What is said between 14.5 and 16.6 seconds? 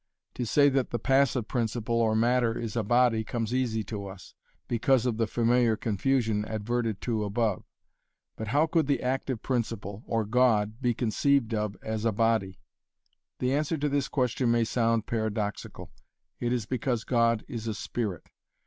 sound paradoxical. It